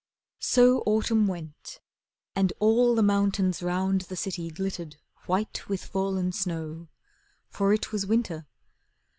So 0.39 0.79
Autumn 0.87 1.27
went, 1.27 1.79
and 2.35 2.51
all 2.59 2.95
the 2.95 3.03
mountains 3.03 3.61
round 3.61 4.01
The 4.01 4.15
city 4.15 4.49
glittered 4.49 4.95
white 5.27 5.69
with 5.69 5.85
fallen 5.85 6.31
snow, 6.31 6.87
For 7.51 7.71
it 7.71 7.91
was 7.91 8.07
Winter. 8.07 8.47